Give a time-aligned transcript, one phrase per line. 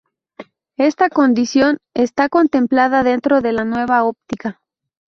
[0.79, 4.59] Esta condición está contemplada dentro de la nueva óptica.